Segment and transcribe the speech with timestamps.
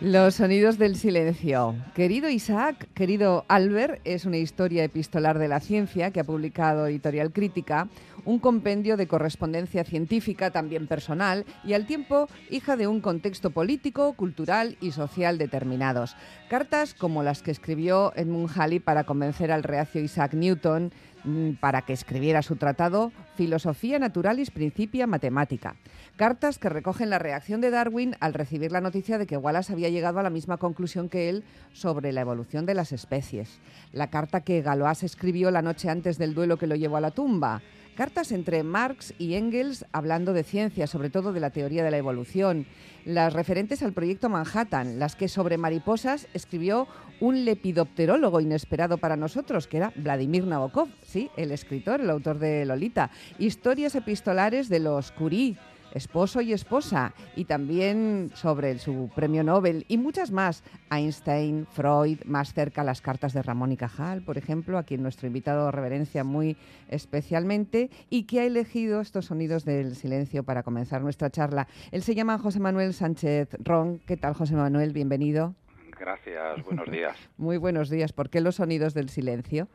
[0.00, 1.74] Los sonidos del silencio.
[1.94, 7.32] Querido Isaac, querido Albert, es una historia epistolar de la ciencia que ha publicado Editorial
[7.32, 7.88] Crítica,
[8.24, 14.12] un compendio de correspondencia científica, también personal, y al tiempo hija de un contexto político,
[14.14, 16.16] cultural y social determinados.
[16.48, 20.92] Cartas como las que escribió Edmund Halley para convencer al reacio Isaac Newton
[21.24, 25.76] mm, para que escribiera su tratado Filosofía Naturalis Principia Mathematica.
[26.16, 29.88] Cartas que recogen la reacción de Darwin al recibir la noticia de que Wallace había
[29.88, 33.58] llegado a la misma conclusión que él sobre la evolución de las especies.
[33.92, 37.10] La carta que Galois escribió la noche antes del duelo que lo llevó a la
[37.10, 37.62] tumba.
[37.96, 41.98] Cartas entre Marx y Engels hablando de ciencia, sobre todo de la teoría de la
[41.98, 42.66] evolución.
[43.04, 46.88] Las referentes al proyecto Manhattan, las que sobre mariposas escribió
[47.20, 52.64] un lepidopterólogo inesperado para nosotros, que era Vladimir Nabokov, sí, el escritor, el autor de
[52.64, 53.10] Lolita.
[53.38, 55.58] Historias epistolares de los Curie,
[55.92, 60.64] esposo y esposa, y también sobre su premio Nobel y muchas más.
[60.90, 65.26] Einstein, Freud, más cerca las cartas de Ramón y Cajal, por ejemplo, a quien nuestro
[65.26, 66.56] invitado reverencia muy
[66.88, 71.66] especialmente y que ha elegido estos sonidos del silencio para comenzar nuestra charla.
[71.90, 74.00] Él se llama José Manuel Sánchez Ron.
[74.06, 74.92] ¿Qué tal, José Manuel?
[74.92, 75.54] Bienvenido.
[75.98, 77.16] Gracias, buenos días.
[77.36, 78.12] muy buenos días.
[78.12, 79.68] ¿Por qué los sonidos del silencio?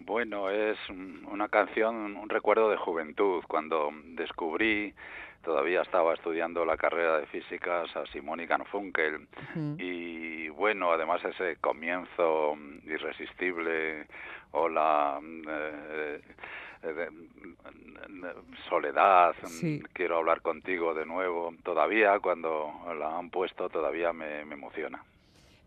[0.00, 4.94] Bueno, es una canción, un recuerdo de juventud, cuando descubrí
[5.48, 9.26] todavía estaba estudiando la carrera de físicas a Simón y Garfunkel
[9.78, 12.54] y bueno, además ese comienzo
[12.84, 14.06] irresistible
[14.50, 16.20] o la eh,
[16.82, 17.08] eh,
[18.68, 19.34] soledad,
[19.94, 25.02] quiero hablar contigo de nuevo, todavía cuando la han puesto todavía me emociona.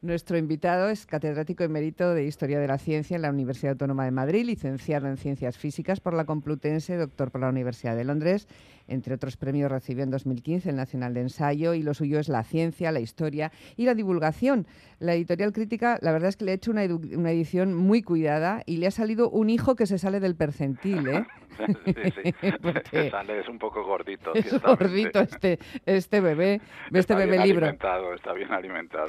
[0.03, 4.09] Nuestro invitado es catedrático emérito de Historia de la Ciencia en la Universidad Autónoma de
[4.09, 8.47] Madrid, licenciado en Ciencias Físicas por la Complutense, doctor por la Universidad de Londres.
[8.87, 12.43] Entre otros premios recibió en 2015 el Nacional de Ensayo y lo suyo es la
[12.43, 14.65] ciencia, la historia y la divulgación.
[14.99, 18.77] La editorial crítica, la verdad es que le ha hecho una, edición muy cuidada y
[18.77, 21.25] le ha salido un hijo que se sale del percentil, ¿eh?
[21.85, 23.09] sí, sí.
[23.11, 24.33] Sale, es un poco gordito.
[24.41, 27.65] Es gordito este, este bebé, este bebé libro.
[27.65, 29.07] Alimentado, está bien alimentado.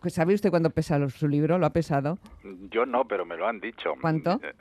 [0.00, 1.58] Pues ¿sabe usted cuándo pesa su libro?
[1.58, 2.18] ¿Lo ha pesado?
[2.70, 3.94] Yo no, pero me lo han dicho.
[4.00, 4.40] ¿Cuánto?
[4.42, 4.54] Eh,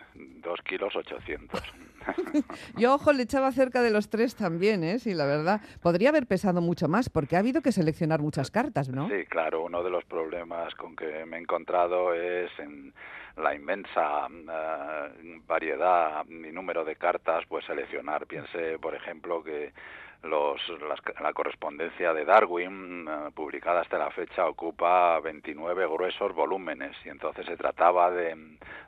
[0.43, 1.61] dos kilos ochocientos.
[2.77, 4.99] Yo, ojo, le echaba cerca de los tres también, ¿eh?
[4.99, 5.61] Sí, la verdad.
[5.81, 9.07] Podría haber pesado mucho más, porque ha habido que seleccionar muchas cartas, ¿no?
[9.07, 9.63] Sí, claro.
[9.63, 12.93] Uno de los problemas con que me he encontrado es en
[13.37, 18.27] la inmensa eh, variedad y número de cartas, pues seleccionar.
[18.27, 19.73] Piense, por ejemplo, que
[20.23, 20.61] los,
[21.21, 27.45] la correspondencia de Darwin, eh, publicada hasta la fecha, ocupa 29 gruesos volúmenes y entonces
[27.45, 28.35] se trataba de,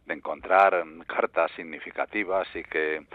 [0.05, 3.05] de encontrar cartas significativas y que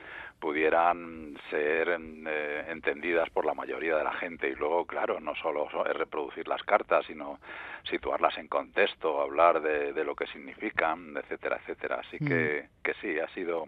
[0.41, 4.49] pudieran ser eh, entendidas por la mayoría de la gente.
[4.49, 7.39] Y luego claro no solo es reproducir las cartas sino
[7.85, 12.01] situarlas en contexto hablar de, de lo que significan etcétera etcétera.
[12.01, 13.67] Así que, que sí ha sido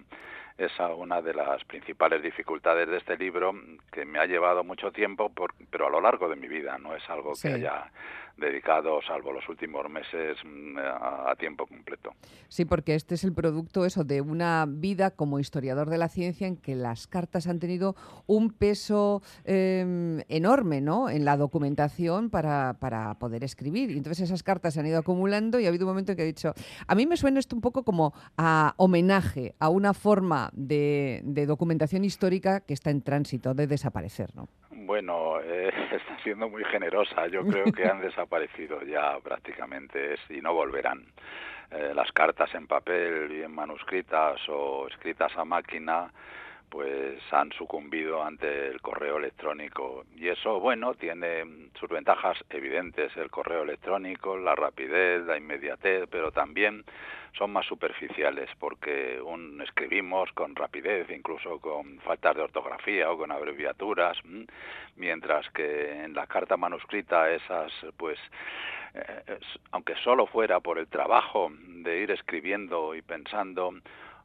[0.59, 3.53] esa una de las principales dificultades de este libro
[3.91, 5.31] que me ha llevado mucho tiempo,
[5.71, 7.91] pero a lo largo de mi vida, no es algo que haya
[8.37, 12.13] dedicado, salvo los últimos meses, mm, a, tiempo completo.
[12.49, 16.47] Sí, porque este es el producto eso de una vida como historiador de la ciencia
[16.47, 17.97] en que las cartas han tenido
[18.27, 21.11] un peso em, enorme ¿no?
[21.11, 23.91] en la documentación para, para, poder escribir.
[23.91, 26.23] Y entonces esas cartas se han ido acumulando y ha habido un momento en que
[26.23, 26.55] he dicho,
[26.87, 32.05] a mí me suena esto un poco como a homenaje a una forma de, documentación
[32.05, 34.35] histórica que está en tránsito de desaparecer.
[34.35, 34.49] ¿no?
[34.71, 37.27] Bueno, eh, está siendo muy generosa.
[37.29, 41.05] Yo creo que han desaparecido ya prácticamente y no volverán.
[41.71, 46.13] Eh, las cartas en papel, bien manuscritas o escritas a máquina,
[46.73, 50.07] pues han sucumbido ante el correo electrónico.
[50.17, 51.45] Y eso, bueno, tiene
[51.79, 56.83] sus ventajas evidentes, el correo electrónico, la rapidez, la inmediatez, pero también
[57.37, 63.33] son más superficiales porque un, escribimos con rapidez, incluso con faltas de ortografía o con
[63.33, 64.17] abreviaturas,
[64.97, 68.19] mientras que en la carta manuscrita esas, pues,
[68.95, 69.39] eh,
[69.73, 73.75] aunque solo fuera por el trabajo de ir escribiendo y pensando,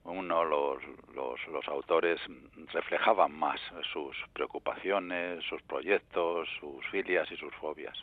[0.07, 0.81] uno, los,
[1.13, 2.19] los, los, autores
[2.74, 3.59] reflejaban más
[3.92, 7.98] sus preocupaciones, sus proyectos, sus filias y sus fobias.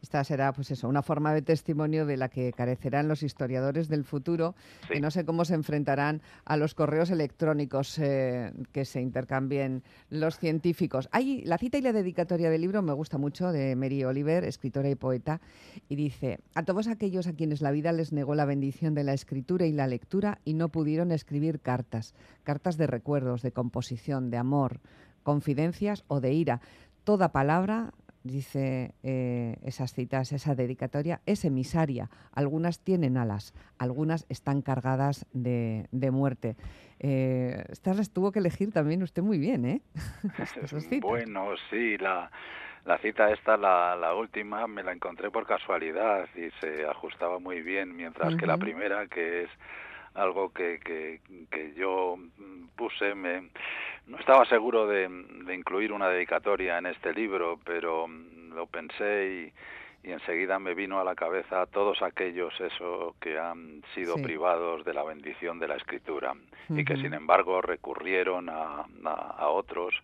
[0.00, 4.04] Esta será, pues eso, una forma de testimonio de la que carecerán los historiadores del
[4.04, 4.54] futuro,
[4.90, 10.38] que no sé cómo se enfrentarán a los correos electrónicos eh, que se intercambien los
[10.38, 11.08] científicos.
[11.10, 14.88] Hay la cita y la dedicatoria del libro me gusta mucho de Mary Oliver, escritora
[14.88, 15.40] y poeta,
[15.88, 19.14] y dice: a todos aquellos a quienes la vida les negó la bendición de la
[19.14, 22.14] escritura y la lectura y no pudieron escribir cartas,
[22.44, 24.80] cartas de recuerdos, de composición, de amor,
[25.24, 26.60] confidencias o de ira.
[27.04, 27.92] Toda palabra
[28.22, 32.10] dice eh, esas citas, esa dedicatoria, es emisaria.
[32.32, 36.56] Algunas tienen alas, algunas están cargadas de, muerte.
[37.00, 39.82] Eh, estas las tuvo que elegir también usted muy bien, ¿eh?
[41.02, 42.30] bueno, sí, la,
[42.84, 47.62] la cita esta, la, la, última, me la encontré por casualidad y se ajustaba muy
[47.62, 49.50] bien, mientras que la primera, que es
[50.18, 51.20] algo que, que,
[51.50, 52.16] que yo
[52.76, 53.50] puse, me,
[54.06, 59.52] no estaba seguro de, de, incluir una dedicatoria en este libro, pero lo pensé
[60.02, 64.84] y, y, enseguida me vino a la cabeza todos aquellos eso que han sido privados
[64.84, 66.34] de la bendición de la escritura
[66.68, 69.94] y que sin embargo recurrieron a, a, a otros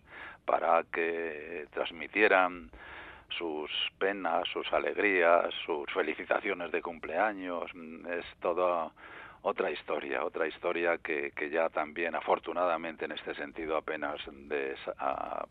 [0.45, 2.69] para que transmitieran
[3.37, 7.71] sus penas, sus alegrías, sus felicitaciones de cumpleaños,
[8.09, 8.91] es todo
[9.45, 14.19] otra historia, otra historia que, que ya también afortunadamente en este sentido apenas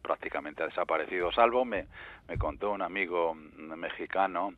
[0.02, 1.87] prácticamente ha desaparecido, salvo me,
[2.26, 4.55] me contó un amigo mexicano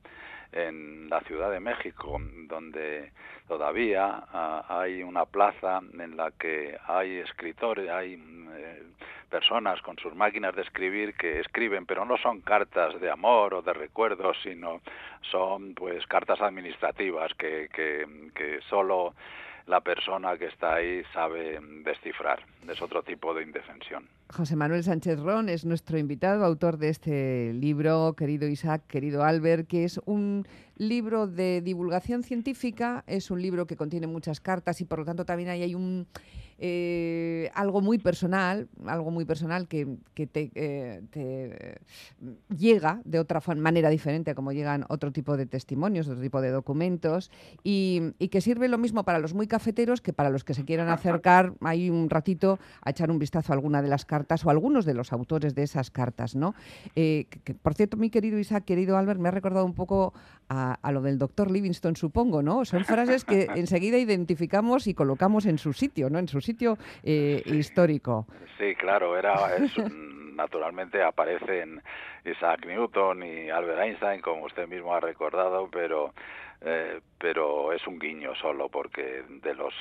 [0.53, 2.19] en la Ciudad de México,
[2.49, 3.13] donde
[3.47, 4.25] todavía
[4.69, 8.17] hay una plaza en la que hay escritores, hay
[9.31, 13.63] personas con sus máquinas de escribir que escriben, pero no son cartas de amor o
[13.63, 14.81] de recuerdos, sino
[15.31, 19.15] son pues cartas administrativas que, que, que solo
[19.67, 22.39] la persona que está ahí sabe descifrar.
[22.69, 24.09] Es otro tipo de indefensión.
[24.33, 29.67] José Manuel Sánchez Ron es nuestro invitado, autor de este libro, querido Isaac, querido Albert,
[29.67, 30.47] que es un
[30.77, 35.25] libro de divulgación científica, es un libro que contiene muchas cartas y por lo tanto
[35.25, 36.07] también ahí hay un
[36.59, 41.81] eh, algo muy personal, algo muy personal que, te, eh, te,
[42.57, 46.51] llega de otra manera diferente a como llegan otro tipo de testimonios, otro tipo de
[46.51, 47.31] documentos,
[47.63, 50.89] y, que sirve lo mismo para los muy cafeteros que para los que se quieran
[50.89, 54.53] acercar ahí un ratito a echar un vistazo a alguna de las cartas o a
[54.53, 56.35] algunos de los autores de esas cartas.
[56.35, 56.55] ¿no?
[56.97, 57.27] Eh,
[57.63, 60.13] por cierto, mi querido Isaac, querido Albert, me ha recordado un poco
[60.49, 62.65] a, a lo del doctor Livingston, supongo, ¿no?
[62.65, 66.19] Son frases que enseguida identificamos y colocamos en su sitio, ¿no?
[66.19, 68.27] En su sitio eh, histórico.
[68.59, 69.73] Sí, claro, era es,
[70.35, 71.83] naturalmente aparecen
[72.25, 76.15] Isaac Newton y Albert Einstein, como usted mismo ha recordado, pero
[76.61, 79.73] eh, pero es un guiño solo porque de los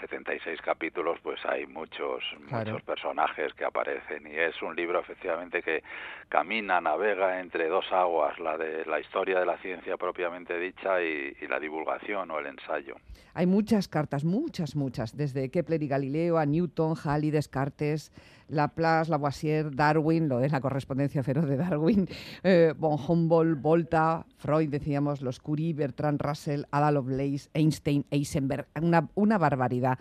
[0.00, 5.82] 76 capítulos pues hay muchos muchos personajes que aparecen y es un libro efectivamente que
[6.28, 11.36] camina navega entre dos aguas la de la historia de la ciencia propiamente dicha y,
[11.40, 12.96] y la divulgación o el ensayo.
[13.34, 18.12] Hay muchas cartas muchas muchas desde Kepler y Galileo a Newton Halley Descartes
[18.48, 22.08] Laplace, Lavoisier, Darwin, lo de la correspondencia feroz de Darwin,
[22.42, 29.08] eh, von Humboldt, Volta, Freud, decíamos, los Curie, Bertrand Russell, Ada Lovelace, Einstein, Eisenberg, una,
[29.14, 29.98] una barbaridad.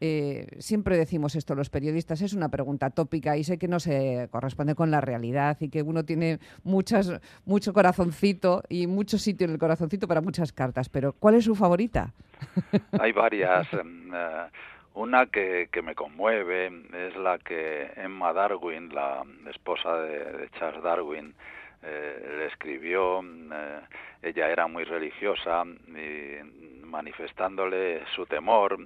[0.00, 4.28] Eh, siempre decimos esto los periodistas, es una pregunta tópica y sé que no se
[4.30, 9.54] corresponde con la realidad y que uno tiene muchas, mucho corazoncito y mucho sitio en
[9.54, 12.12] el corazoncito para muchas cartas, pero ¿cuál es su favorita?
[13.00, 13.72] Hay varias.
[13.72, 14.46] Em, eh,
[14.94, 21.34] Una que, que me conmueve es la que Emma Darwin, la esposa de, Charles Darwin,
[21.82, 23.20] eh, le escribió.
[23.22, 23.80] Eh,
[24.22, 28.78] ella era muy religiosa y manifestándole su temor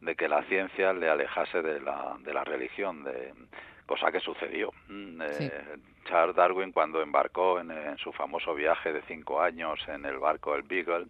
[0.00, 3.34] de que la ciencia le alejase de la, de la religión, de,
[3.84, 4.72] cosa que sucedió.
[4.88, 10.18] Mm, eh, Charles Darwin, cuando embarcó en, su famoso viaje de cinco años en el
[10.18, 11.06] barco el Beagle,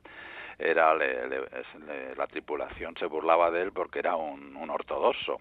[0.58, 5.38] era la tripulación se burlaba de él porque era un, ortodoxo.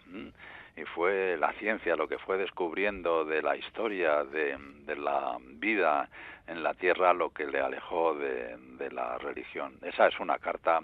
[0.77, 4.57] Y fue la ciencia lo que fue descubriendo de la historia de,
[4.95, 6.07] la vida
[6.47, 9.73] en la tierra lo que le alejó de, de la religión.
[9.81, 10.81] Esa es una carta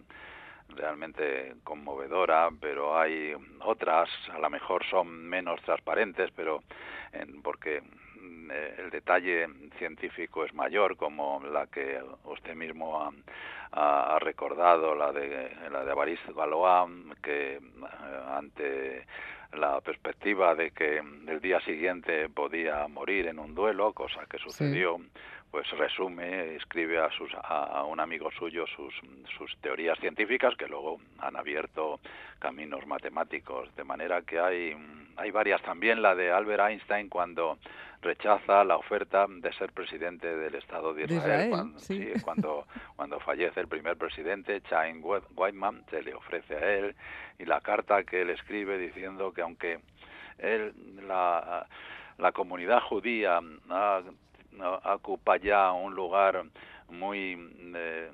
[0.69, 6.63] realmente conmovedora, pero hay otras, a lo mejor son menos transparentes, pero
[7.11, 9.47] en, porque mm, eh, el detalle
[9.77, 13.11] científico es mayor, como la que usted mismo ha,
[13.75, 16.89] ha, recordado, la de la de Avaris Galois,
[17.21, 17.59] que eh,
[18.29, 19.05] ante
[19.53, 24.99] la perspectiva de que el día siguiente podía morir en un duelo, cosa que sucedió,
[25.51, 28.93] pues resume, escribe a, sus, a, un amigo suyo sus,
[29.37, 31.99] sus teorías científicas que luego han abierto
[32.39, 34.75] caminos matemáticos, de manera que hay,
[35.15, 37.59] hay varias también, la de Albert Einstein cuando
[38.03, 42.11] rechaza la oferta de ser presidente del Estado de Israel, cuando, sí.
[42.23, 42.65] cuando,
[42.95, 45.01] cuando fallece el primer presidente, Chaim
[45.35, 46.95] Weizmann, se le ofrece a él,
[47.39, 49.79] y la carta que él escribe diciendo que aunque
[50.37, 50.73] él,
[51.07, 51.65] la,
[52.17, 53.39] la comunidad judía
[54.83, 56.43] ocupa ya un lugar
[56.89, 57.37] muy
[57.75, 58.11] eh,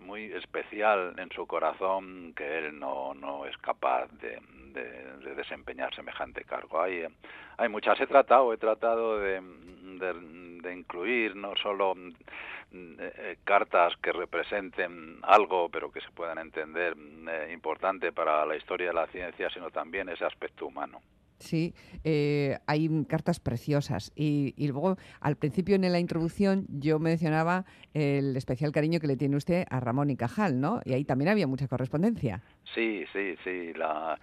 [0.00, 4.40] muy especial en su corazón que él no, no es capaz de,
[4.72, 6.82] de, desempeñar semejante cargo.
[6.82, 7.04] Hay,
[7.56, 11.94] hay muchas, he tratado, he tratado de, de, incluir no solo
[12.72, 18.88] eh, cartas que representen algo, pero que se puedan entender eh, importante para la historia
[18.88, 21.00] de la ciencia, sino también ese aspecto humano.
[21.38, 21.72] Sí,
[22.04, 24.12] eh, hay cartas preciosas.
[24.16, 29.36] Y, luego, al principio en la introducción, yo mencionaba el especial cariño que le tiene
[29.36, 30.80] usted a Ramón y Cajal, ¿no?
[30.84, 32.42] Y ahí también había mucha correspondencia.
[32.74, 33.72] Sí, sí, sí.
[33.74, 34.18] La,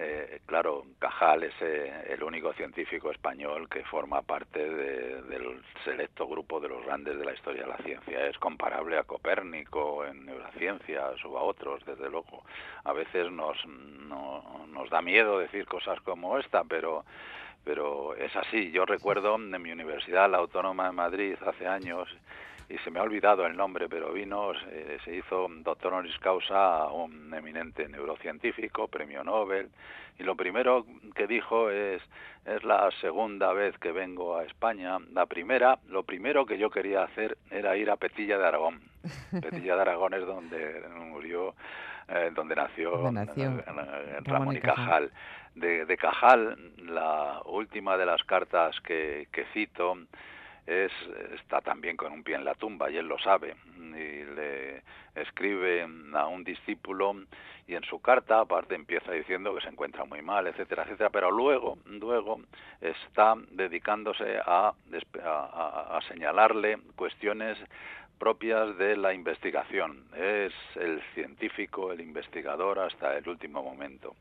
[0.00, 6.60] eh, claro, Cajal es eh, el único científico español que forma parte del selecto grupo
[6.60, 8.26] de los grandes de la historia de la ciencia.
[8.26, 12.44] Es comparable a Copérnico en neurociencias o a otros, desde luego.
[12.84, 17.04] A veces nos, nos da miedo decir cosas como esta, pero
[17.64, 18.70] pero es así.
[18.70, 22.08] Yo recuerdo en mi universidad, la Autónoma de Madrid, hace años,
[22.68, 24.52] y se me ha olvidado el nombre, pero vino,
[25.04, 29.70] se, hizo doctor honoris causa a un eminente neurocientífico, premio Nobel,
[30.18, 30.84] y lo primero
[31.14, 32.02] que dijo es,
[32.44, 34.98] es la segunda vez que vengo a España.
[35.12, 38.80] La primera, lo primero que yo quería hacer era ir a Petilla de Aragón.
[39.40, 41.54] Petilla de Aragón es donde murió,
[42.08, 43.00] eh, donde nació,
[44.24, 45.10] Ramón y Cajal.
[45.54, 49.96] De, de Cajal, la última de las cartas que, que cito,
[50.68, 50.92] es,
[51.34, 54.82] está también con un pie en la tumba y él lo sabe y le
[55.14, 57.14] escribe a un discípulo
[57.66, 61.30] y en su carta aparte empieza diciendo que se encuentra muy mal etcétera etcétera pero
[61.30, 62.40] luego luego
[62.80, 64.72] está dedicándose a,
[65.24, 67.58] a, a señalarle cuestiones
[68.18, 70.04] propias de la investigación.
[70.16, 74.14] Es el científico el investigador hasta el último momento.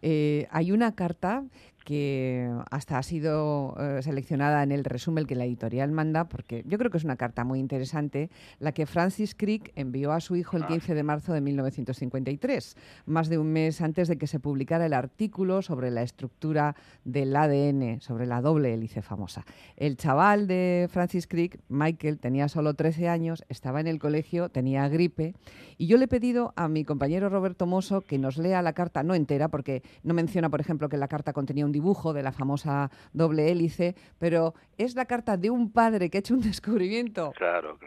[0.00, 1.42] Eh, hay una carta
[1.84, 6.78] que hasta ha sido eh, seleccionada en el resumen que la editorial manda, porque yo
[6.78, 10.56] creo que es una carta muy interesante, la que Francis Crick envió a su hijo
[10.56, 10.94] el 15 ah.
[10.94, 15.62] de marzo de 1953, más de un mes antes de que se publicara el artículo
[15.62, 19.44] sobre la estructura del ADN, sobre la doble hélice famosa.
[19.76, 24.88] El chaval de Francis Crick, Michael, tenía solo 13 años, estaba en el colegio, tenía
[24.88, 25.34] gripe,
[25.78, 29.02] y yo le he pedido a mi compañero Roberto Mosso que nos lea la carta,
[29.02, 32.32] no entera, porque no menciona, por ejemplo, que la carta contenía un dibujo de la
[32.32, 37.32] famosa doble hélice, pero es la carta de un padre que ha hecho un descubrimiento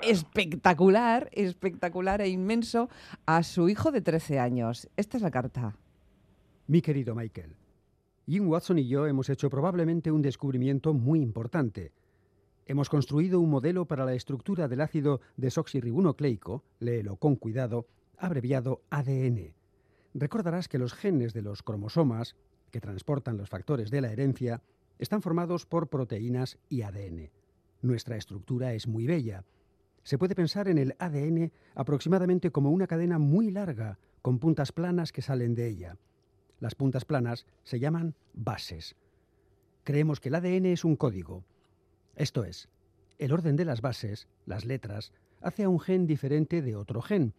[0.02, 2.90] espectacular, espectacular e inmenso
[3.26, 4.90] a su hijo de 13 años.
[4.98, 5.76] Esta es la carta.
[6.68, 7.56] Mi querido Michael,
[8.28, 11.92] Jim Watson y yo hemos hecho probablemente un descubrimiento muy importante.
[12.66, 17.86] Hemos construido un modelo para la estructura del ácido desoxirribonucleico, léelo con cuidado,
[18.18, 19.54] abreviado ADN.
[20.16, 22.36] Recordarás que los genes de los cromosomas
[22.76, 24.62] que transportan los factores de la herencia,
[25.00, 27.32] están formados por proteínas y ADN.
[27.82, 29.46] Nuestra estructura es muy bella.
[30.04, 35.14] Se puede pensar en el ADN aproximadamente como una cadena muy larga, con puntas planas
[35.14, 35.98] que salen de ella.
[36.60, 38.98] Las puntas planas se llaman bases.
[39.86, 41.46] Creemos que el ADN es un código.
[42.18, 42.68] Esto es,
[43.20, 47.36] el orden de las bases, las letras, hace a un gen diferente de otro gen,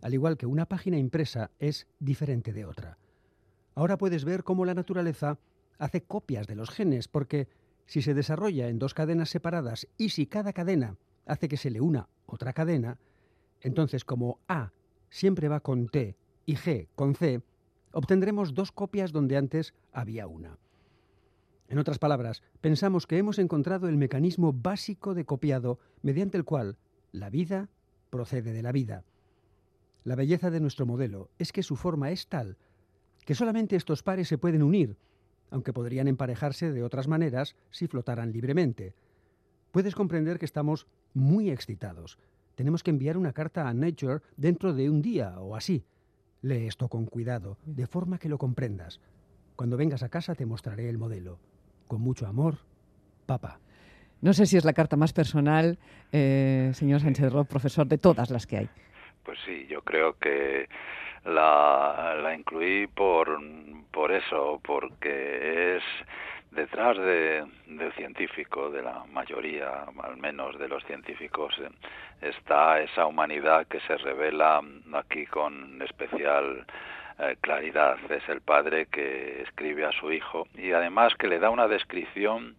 [0.00, 2.96] al igual que una página impresa es diferente de otra.
[3.78, 5.38] Ahora puedes ver cómo la naturaleza
[5.78, 7.46] hace copias de los genes, porque
[7.86, 11.80] si se desarrolla en dos cadenas separadas y si cada cadena hace que se le
[11.80, 12.98] una otra cadena,
[13.60, 14.72] entonces como A
[15.10, 17.40] siempre va con T y G con C,
[17.92, 20.58] obtendremos dos copias donde antes había una.
[21.68, 26.78] En otras palabras, pensamos que hemos encontrado el mecanismo básico de copiado mediante el cual
[27.12, 27.68] la vida
[28.10, 29.04] procede de la vida.
[30.02, 32.56] La belleza de nuestro modelo es que su forma es tal
[33.28, 34.96] que solamente estos pares se pueden unir,
[35.50, 38.94] aunque podrían emparejarse de otras maneras si flotaran libremente.
[39.70, 42.18] Puedes comprender que estamos muy excitados.
[42.54, 45.84] Tenemos que enviar una carta a Nature dentro de un día o así.
[46.40, 48.98] Lee esto con cuidado, de forma que lo comprendas.
[49.56, 51.38] Cuando vengas a casa te mostraré el modelo.
[51.86, 52.56] Con mucho amor,
[53.26, 53.60] papá.
[54.22, 55.78] No sé si es la carta más personal,
[56.12, 58.70] eh, señor Sánchez Roth, profesor, de todas las que hay.
[59.28, 60.70] Pues sí, yo creo que
[61.26, 63.38] la, la incluí por,
[63.90, 65.82] por eso, porque es
[66.50, 71.68] detrás de, del científico, de la mayoría, al menos de los científicos, eh,
[72.22, 74.62] está esa humanidad que se revela
[74.94, 76.64] aquí con especial
[77.18, 77.98] eh, claridad.
[78.10, 82.56] Es el padre que escribe a su hijo y además que le da una descripción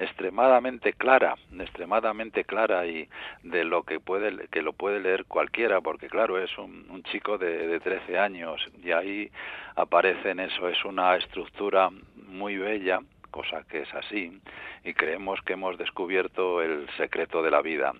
[0.00, 3.08] extremadamente clara, extremadamente clara y
[3.42, 7.66] de lo que puede que lo puede leer cualquiera, porque claro es un, chico de,
[7.66, 9.30] de 13 años y ahí
[9.76, 11.90] aparece en eso es una estructura
[12.26, 13.00] muy bella
[13.30, 14.40] cosa que es así,
[14.84, 17.92] y creemos que hemos descubierto el secreto de la vida.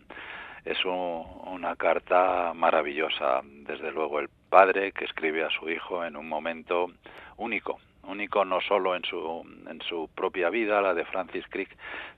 [0.65, 6.29] Es una carta maravillosa, desde luego el padre que escribe a su hijo en un
[6.29, 6.91] momento
[7.37, 7.79] único,
[8.09, 11.77] único no solo en su, en su propia vida, la de Francis Crick,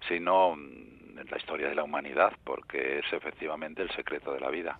[0.08, 0.56] sino
[1.28, 4.78] la historia de la humanidad, porque es efectivamente el secreto de la vida.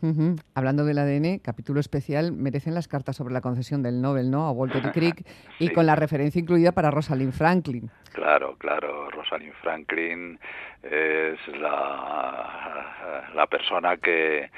[0.54, 4.46] Hablando del ADN, capítulo especial, merecen las cartas sobre la concesión del Nobel, ¿no?
[4.46, 5.26] A Walter y Crick,
[5.58, 7.90] y con la referencia incluida para Rosalind Franklin.
[8.12, 9.10] Claro, claro.
[9.10, 10.38] Rosalind Franklin
[10.82, 14.50] es la, la persona que,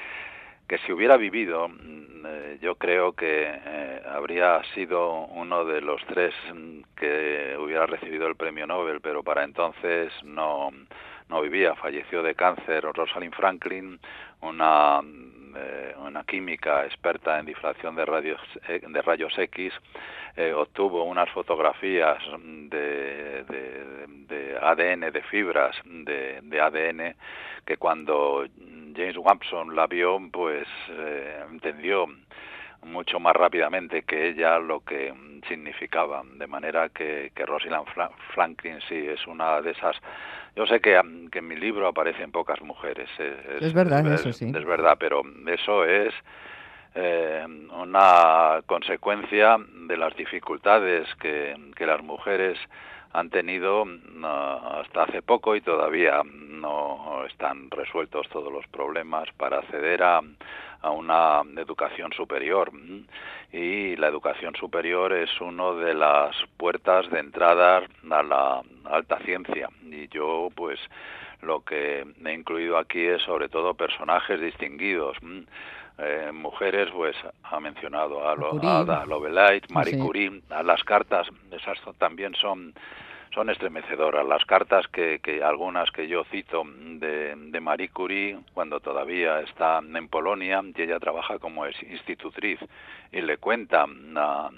[0.73, 6.03] que si hubiera vivido, mm, eh, yo creo que eh, habría sido uno de los
[6.07, 6.33] tres
[6.95, 10.71] que hubiera recibido el premio Nobel, pero para entonces no
[11.29, 12.85] no vivía, falleció de cáncer.
[12.91, 13.99] Rosalind Franklin,
[14.41, 14.99] una,
[15.55, 19.73] eh, una química experta en difracción de, radios, eh, de rayos X,
[20.35, 27.15] eh, obtuvo unas fotografías de, de, ADN, de fibras de, de, ADN,
[27.65, 28.45] que cuando
[28.95, 30.67] James Watson la vio, pues
[31.51, 32.07] entendió
[32.85, 35.13] mucho más rápidamente que ella lo que
[35.47, 37.85] significaba, de manera que, que Rosalind
[38.33, 39.95] Franklin sí es una de esas
[40.55, 40.99] yo sé que,
[41.31, 43.09] que en mi libro aparecen pocas mujeres.
[43.59, 44.51] Es, verdad, eso sí.
[44.55, 46.13] Es verdad, pero eso es
[46.93, 52.59] eh, una consecuencia de las dificultades que, que las mujeres
[53.13, 53.85] han tenido
[54.23, 60.21] hasta hace poco y todavía no están resueltos todos los problemas para acceder a,
[60.83, 62.71] a una educación superior.
[63.51, 69.69] Y la educación superior es una de las puertas de entrada a la alta ciencia.
[69.89, 70.79] Y yo pues
[71.41, 75.17] lo que he incluido aquí es sobre todo personajes distinguidos.
[75.99, 81.27] Eh, mujeres pues ha mencionado a, lo, a Ada Lovelace, Marie Curie, a las cartas
[81.51, 82.73] esas también son
[83.33, 84.25] son estremecedoras.
[84.25, 89.79] Las cartas que, que algunas que yo cito de, de, Marie Curie, cuando todavía está
[89.79, 92.59] en Polonia, y ella trabaja como institutriz,
[93.11, 94.49] y le cuenta a,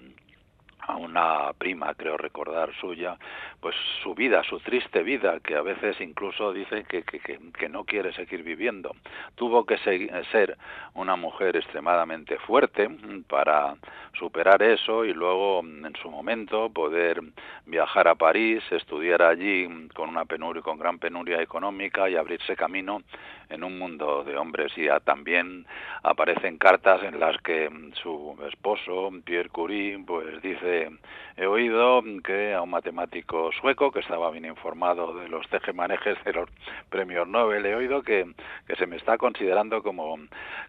[0.87, 3.17] a una prima, creo recordar suya,
[3.59, 7.83] pues su vida, su triste vida, que a veces incluso dice que, que, que, no
[7.83, 8.95] quiere seguir viviendo.
[9.35, 10.57] Tuvo que ser
[10.93, 12.89] una mujer extremadamente fuerte
[13.27, 13.75] para
[14.17, 17.21] superar eso y luego en su momento poder
[17.65, 23.01] viajar a París, estudiar allí con una penuria, con gran penuria económica y abrirse camino
[23.49, 25.65] en un mundo de hombres y también
[26.03, 27.69] aparecen cartas en las que
[28.01, 30.89] su esposo Pierre Curie pues dice
[31.37, 36.33] he oído que a un matemático sueco que estaba bien informado de los tejemanejes de
[36.33, 36.49] los
[36.89, 38.25] premios Nobel he oído que,
[38.67, 40.17] que se me está considerando como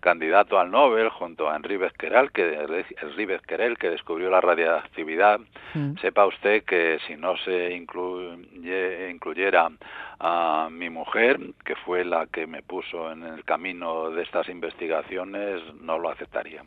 [0.01, 2.59] candidato al Nobel junto a Henri Becquerel que
[3.01, 5.41] Henri Becquerel que descubrió la radiactividad
[5.75, 5.99] mm.
[6.01, 9.69] sepa usted que si no se incluye, incluyera
[10.19, 15.63] a mi mujer, que fue la que me puso en el camino de estas investigaciones,
[15.81, 16.63] no lo aceptaría.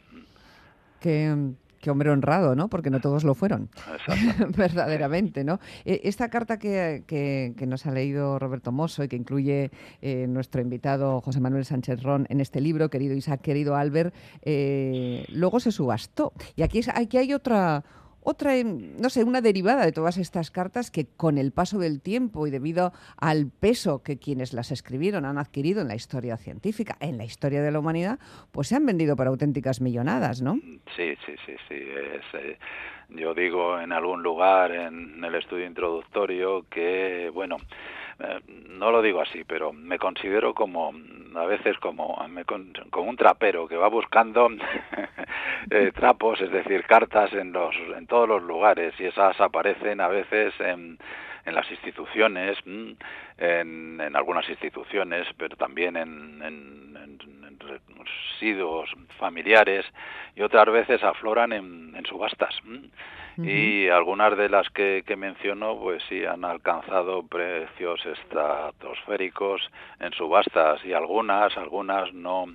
[1.00, 2.70] Qué, qué hombre honrado, ¿no?
[2.70, 3.70] Porque no todos lo fueron,
[4.58, 5.60] verdaderamente, ¿no?
[5.86, 10.62] E, esta carta que, que, nos ha leído Roberto Mosso y que incluye eh, nuestro
[10.62, 15.72] invitado José Manuel Sánchez Ron en este libro, querido Isaac, querido Albert, eh, luego se
[15.72, 16.34] subastó.
[16.56, 17.84] Y aquí, aquí hay otra
[18.30, 22.00] otra, em, no sé, una derivada de todas estas cartas que con el paso del
[22.00, 26.96] tiempo y debido al peso que quienes las escribieron han adquirido en la historia científica,
[27.00, 28.20] en la historia de la humanidad,
[28.52, 30.60] pues se han vendido por auténticas millonadas, ¿no?
[30.96, 31.76] Sí, sí, sí, sí.
[31.76, 32.58] Eh,
[33.10, 37.58] yo digo en algún lugar en el estudio introductorio que, bueno,
[38.20, 40.94] eh, no lo digo así, pero me considero como
[41.36, 42.18] a veces como,
[42.90, 44.50] como un trapero que va buscando
[45.72, 50.08] eh, trapos, es decir, cartas en los en todos los lugares y esas aparecen a
[50.08, 50.98] veces en,
[51.46, 52.92] en las instituciones, mm,
[53.38, 57.39] en, en algunas instituciones, pero también en, en
[58.32, 59.86] residuos familiares
[60.36, 62.56] y otras veces afloran en, en subastas.
[62.64, 62.88] Mm
[63.44, 69.62] y algunas de las que, que menciono pues sí han alcanzado precios estratosféricos
[70.00, 72.48] en subastas y algunas algunas no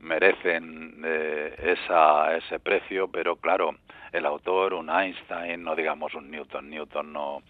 [0.00, 3.74] merecen eh, esa, ese precio pero claro
[4.12, 6.68] el autor, un Einstein, no digamos un Newton.
[6.68, 7.42] Newton no,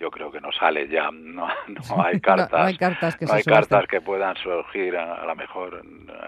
[0.00, 3.34] yo creo que no sale ya, no, no hay cartas, no, hay cartas, que, no
[3.34, 5.82] hay cartas que puedan surgir, a, lo mejor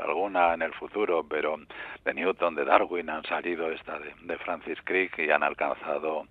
[0.07, 1.57] alguna en el futuro, pero
[2.05, 6.27] de Newton, de Darwin han salido esta de, de Francis Crick y han alcanzado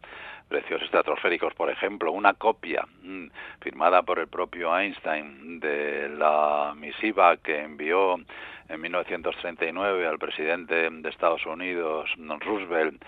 [0.48, 3.28] precios estratosféricos, por ejemplo, una copia mm,
[3.60, 8.17] firmada por el propio Einstein de la misiva que envió
[8.70, 13.02] en 1939 al presidente de Estados Unidos, Roosevelt,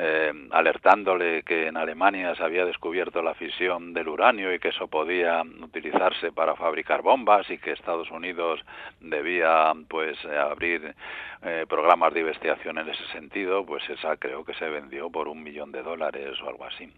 [0.00, 4.86] eh, alertándole que en Alemania se había descubierto la fisión del uranio y que eso
[4.86, 8.60] podía utilizarse para fabricar bombas y que Estados Unidos
[9.00, 10.94] debía pues abrir
[11.42, 15.42] eh, programas de investigación en ese sentido, pues esa creo que se vendió por un
[15.42, 16.92] millón de dólares o algo así.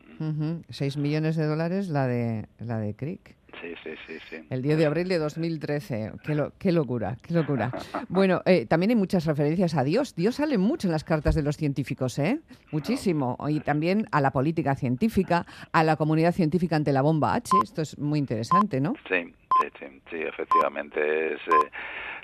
[0.69, 3.40] Seis millones de dólares la de la de Crick.
[3.61, 4.47] Sí, sí, sí, sí.
[4.49, 6.13] El 10 de abril de 2013.
[6.25, 7.71] Qué, qué locura, qué locura.
[8.09, 10.15] Bueno, eh, también hay muchas referencias a Dios.
[10.15, 12.41] Dios sale mucho en las cartas de los científicos, ¿eh?
[12.73, 13.37] Muchísimo.
[13.49, 17.51] Y también a la política científica, a la comunidad científica ante la bomba H.
[17.63, 18.95] Esto es muy interesante, ¿no?
[19.09, 19.33] Sí,
[19.79, 21.35] sí, sí, efectivamente.
[21.35, 21.71] Es, eh,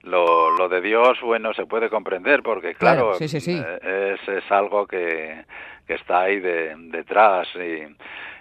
[0.03, 3.63] lo, lo de Dios, bueno, se puede comprender porque, claro, sí, sí, sí.
[3.65, 5.45] Eh, es, es algo que,
[5.87, 7.95] que está ahí de, detrás y,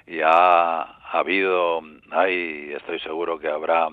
[0.08, 3.88] y ha ha habido, hay, estoy seguro que habrá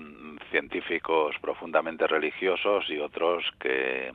[0.51, 4.11] científicos profundamente religiosos y otros que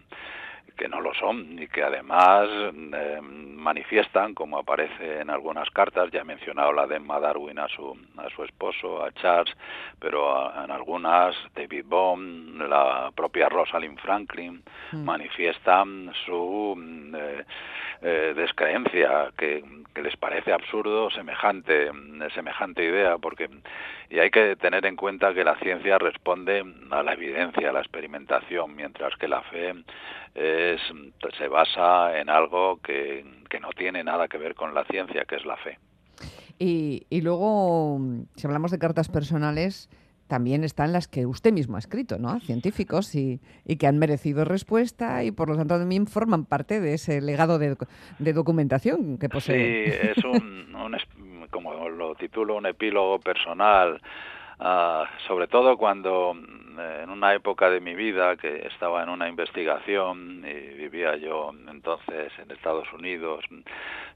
[0.78, 6.20] que no lo son y que además eh, manifiestan, como aparece en algunas cartas, ya
[6.20, 9.54] he mencionado la de Emma Darwin a su, a su esposo, a Charles,
[9.98, 14.62] pero en algunas, David Bohm, la propia Rosalind Franklin,
[14.92, 15.04] mm.
[15.04, 16.76] manifiestan su
[17.14, 17.44] eh,
[18.00, 19.62] eh, descreencia, que,
[19.98, 21.90] les parece absurdo semejante,
[22.32, 23.48] semejante idea, porque
[24.10, 27.80] y hay que tener en cuenta que la ciencia responde a la evidencia, a la
[27.80, 29.74] experimentación, mientras que la fe
[30.34, 30.67] es,
[31.38, 35.36] se basa en algo que, que no tiene nada que ver con la ciencia, que
[35.36, 35.78] es la fe.
[36.58, 37.98] Y, y luego,
[38.34, 39.88] si hablamos de cartas personales,
[40.28, 42.38] también están las que usted mismo ha escrito, ¿no?
[42.40, 46.94] Científicos y, y, que han merecido respuesta y por lo tanto también forman parte de
[46.94, 47.76] ese legado de,
[48.18, 49.90] de documentación que posee.
[49.90, 54.00] Sí, es un, un, como lo titulo, un epílogo personal,
[54.60, 56.34] uh, sobre todo cuando
[56.78, 61.50] eh, en una época de mi vida que estaba en una investigación y vivía yo
[61.68, 63.44] entonces en Estados Unidos,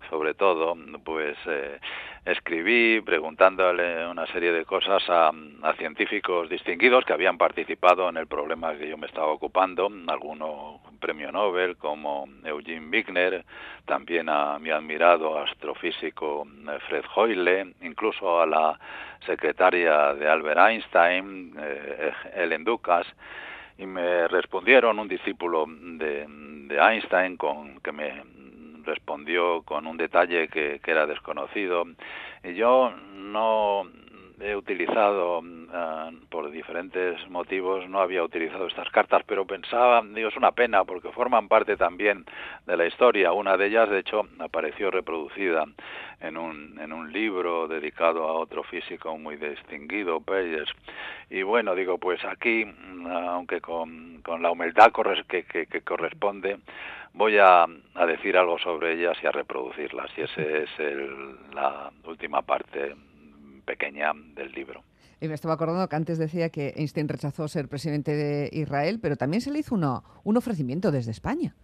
[0.08, 1.80] sobre todo, pues eh,
[2.24, 8.28] escribí preguntándole una serie de cosas a, a, científicos distinguidos que habían participado en el
[8.28, 13.44] problema que yo me estaba ocupando, alguno premio Nobel como Eugene Wigner,
[13.86, 18.78] también a mi admirado astrofísico eh, Fred Hoyle, incluso a la
[19.26, 23.06] secretaria de Albert Einstein, eh, Ellen Dukas,
[23.78, 28.22] y me respondieron un discípulo de, de Einstein con que me
[28.84, 31.84] respondió con un detalle que, que era desconocido.
[32.44, 33.86] Y yo no
[34.42, 40.36] he utilizado uh, por diferentes motivos no había utilizado estas cartas pero pensaba digo es
[40.36, 42.24] una pena porque forman parte también
[42.66, 43.32] de la historia.
[43.32, 45.64] Una de ellas de hecho apareció reproducida
[46.20, 50.68] en un en un libro dedicado a otro físico muy distinguido Peyes.
[51.30, 52.66] Y bueno digo pues aquí
[53.10, 54.92] aunque con, con la humildad
[55.28, 56.58] que, que, que corresponde
[57.14, 60.10] voy a, a, decir algo sobre ellas y a reproducirlas.
[60.16, 62.94] Y ese es el, la última parte
[63.64, 64.82] pequeña del libro.
[65.20, 69.16] Y me estaba acordando que antes decía que Einstein rechazó ser presidente de Israel, pero
[69.16, 71.54] también se le hizo uno, un ofrecimiento desde España.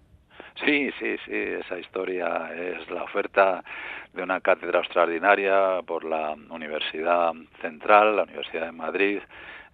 [0.64, 3.64] Sí, sí, sí, esa historia es la oferta
[4.12, 9.18] de una cátedra extraordinaria por la Universidad Central, la Universidad de Madrid,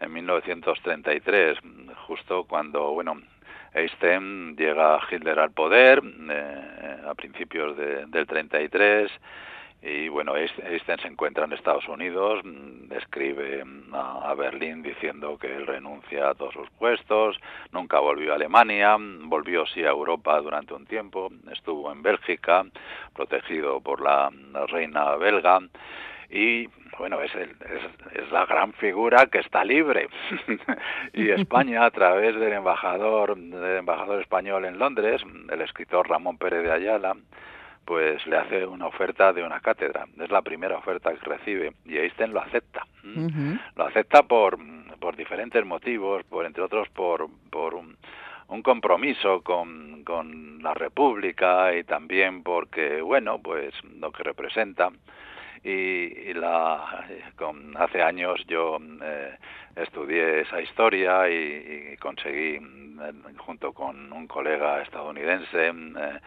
[0.01, 1.59] en 1933,
[2.07, 3.21] justo cuando, bueno,
[3.73, 9.11] Einstein llega Hitler al poder eh, a principios de, del 33
[9.87, 15.55] y bueno, Einstein se encuentra en Estados Unidos, mm, escribe mm, a Berlín diciendo que
[15.55, 17.39] él renuncia a todos sus puestos,
[17.71, 22.65] nunca volvió a Alemania, mm, volvió sí a Europa durante un tiempo, estuvo en Bélgica,
[23.15, 24.31] protegido por la
[24.69, 25.61] reina belga,
[26.31, 26.67] y
[26.99, 27.51] bueno, es, el,
[28.15, 30.09] es, la gran figura que está libre.
[31.13, 36.63] y España, a través del embajador, del embajador español en Londres, el escritor Ramón Pérez
[36.63, 37.15] de Ayala,
[37.85, 40.07] pues le hace una oferta de una cátedra.
[40.21, 42.87] Es la primera oferta que recibe y Einstein lo acepta.
[43.77, 44.59] Lo acepta por,
[44.99, 47.97] por diferentes motivos, por entre otros por, por un,
[48.49, 54.91] un compromiso con, con la República y también porque, bueno, pues lo que representa
[55.63, 59.37] y, la, con, hace años yo eh,
[59.77, 66.21] estudié esa historia y, conseguí, eh, junto con un colega estadounidense, eh,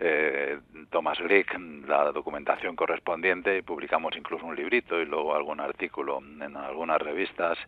[0.00, 0.58] eh,
[0.90, 1.56] Thomas Glick,
[1.86, 7.58] la documentación correspondiente y publicamos incluso un librito y luego algún artículo en algunas revistas.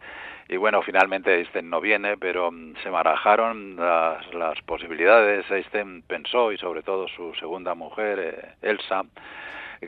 [0.48, 2.50] Y bueno, finalmente Einstein no viene, pero
[2.82, 5.50] se barajaron las, las posibilidades.
[5.50, 9.04] Einstein pensó, y sobre todo su segunda mujer, Elsa,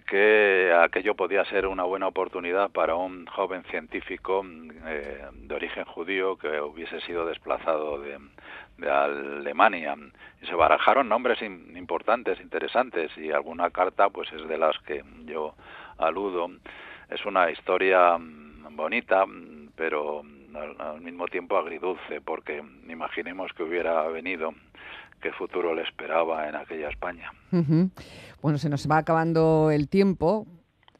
[0.06, 4.44] que aquello podía ser una buena oportunidad para un joven científico
[4.86, 8.18] eh, de origen judío que hubiese sido desplazado de,
[8.88, 9.96] Alemania.
[10.40, 15.54] Y se barajaron nombres importantes, interesantes, y alguna carta pues es de las que yo
[15.98, 16.48] aludo.
[17.10, 19.24] Es una historia mm, bonita,
[19.74, 20.22] pero
[20.78, 24.54] al mismo tiempo agridulce, porque imaginemos que hubiera venido
[25.20, 27.32] qué futuro le esperaba en aquella España.
[28.42, 30.46] Bueno, se nos va acabando el tiempo,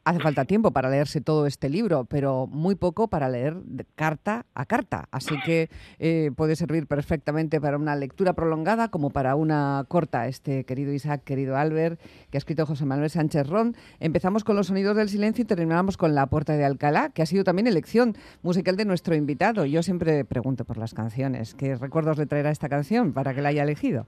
[0.09, 4.45] hace falta tiempo para leerse todo este libro, pero muy poco para leer de carta
[4.55, 5.07] a carta.
[5.11, 5.69] Así que
[5.99, 10.27] eh, puede servir perfectamente para una lectura prolongada como para una corta.
[10.27, 11.99] Este querido Isaac, querido Albert,
[12.31, 13.75] que ha escrito José Manuel Sánchez Ron.
[13.99, 17.27] Empezamos con los sonidos del silencio y terminamos con La Puerta de Alcalá, que ha
[17.27, 19.65] sido también elección musical de nuestro invitado.
[19.65, 21.53] Yo siempre pregunto por las canciones.
[21.53, 24.07] ¿Qué recuerdos le traerá esta canción para que la haya elegido?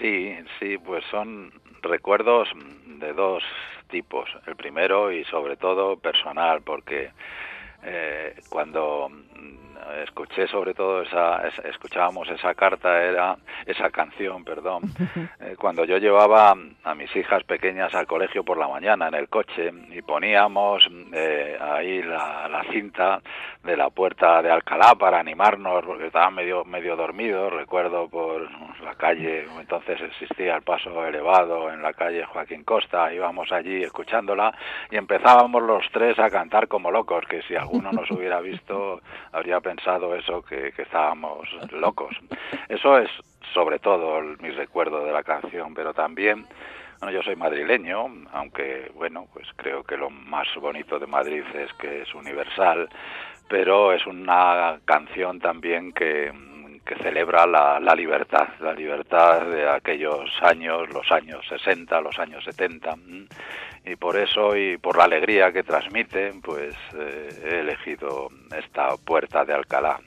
[0.00, 2.48] Sí, sí, pues son recuerdos
[2.98, 3.44] de dos
[3.88, 4.28] tipos.
[4.46, 7.10] El primero y sobre todo personal, porque
[7.82, 9.10] eh, cuando
[10.04, 14.82] escuché sobre todo esa, escuchábamos esa carta era esa canción perdón
[15.40, 19.28] eh, cuando yo llevaba a mis hijas pequeñas al colegio por la mañana en el
[19.28, 23.20] coche y poníamos eh, ahí la, la, cinta
[23.62, 28.48] de la puerta de Alcalá para animarnos porque estaban medio medio dormidos recuerdo por
[28.82, 34.52] la calle entonces existía el paso elevado en la calle Joaquín Costa íbamos allí escuchándola
[34.90, 39.00] y empezábamos los tres a cantar como locos que si alguno nos hubiera visto
[39.32, 42.16] habría pensado eso, que, estábamos locos.
[42.68, 43.10] Eso es
[43.52, 46.46] sobre todo mi recuerdo de la canción, pero también
[47.00, 51.72] bueno, yo soy madrileño, aunque bueno, pues creo que lo más bonito de Madrid es
[51.74, 52.88] que es universal,
[53.48, 56.32] pero es una canción también que,
[56.86, 62.44] que celebra la, la, libertad, la libertad de aquellos años, los años 60, los años
[62.44, 62.94] 70,
[63.84, 69.44] y por eso y por la alegría que transmite, pues eh, he elegido esta puerta
[69.44, 69.98] de Alcalá.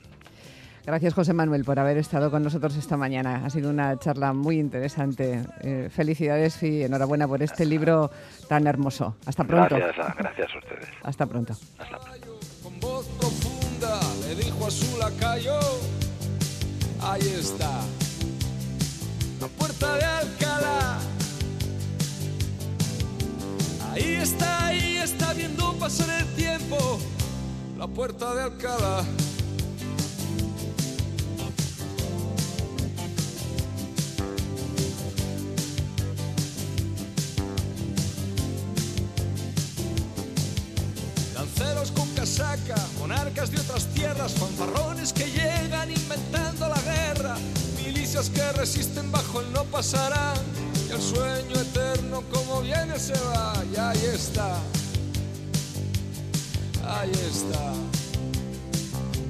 [0.86, 3.42] Gracias José Manuel por haber estado con nosotros esta mañana.
[3.44, 5.42] Ha sido una charla muy interesante.
[5.62, 8.10] Eh, felicidades y enhorabuena por este libro
[8.48, 9.16] tan hermoso.
[9.26, 9.76] Hasta pronto.
[9.76, 10.88] Gracias, gracias a ustedes.
[11.02, 11.52] Hasta pronto.
[11.78, 12.40] Hasta pronto.
[12.62, 15.60] Con voz profunda le dijo a su lacayo
[17.02, 17.80] ahí está,
[19.40, 20.98] la puerta de Alcalá.
[23.92, 26.98] Ahí está, ahí está viendo pasar el tiempo,
[27.78, 29.04] la puerta de Alcalá.
[49.80, 50.36] Pasarán,
[50.86, 54.58] y el sueño eterno como viene se va, y ahí está,
[56.86, 57.72] ahí está,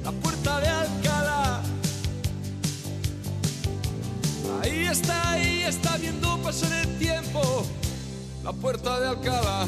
[0.03, 1.61] la puerta de Alcalá.
[4.61, 7.65] Ahí está, ahí está viendo pasar el tiempo,
[8.43, 9.67] la puerta de Alcalá.